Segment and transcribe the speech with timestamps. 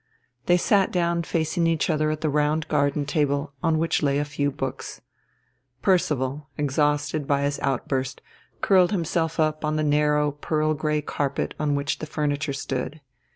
[0.47, 4.25] They sat down facing each other at the round garden table, on which lay a
[4.25, 5.01] few books.
[5.83, 8.19] Percival, exhausted by his outburst,
[8.61, 12.99] curled himself up on the narrow pearl grey carpet on which the furniture stood.